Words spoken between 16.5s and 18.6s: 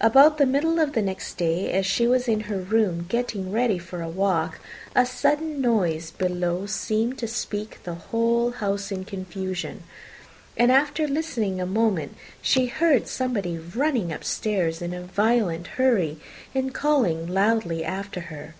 and calling loudly after her.